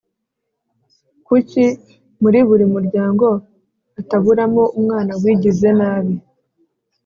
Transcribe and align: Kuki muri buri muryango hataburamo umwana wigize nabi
Kuki 1.27 1.63
muri 2.21 2.39
buri 2.47 2.65
muryango 2.73 3.27
hataburamo 3.95 4.63
umwana 4.77 5.11
wigize 5.21 5.69
nabi 5.79 6.13